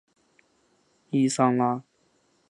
[1.11, 1.83] 伊桑拉。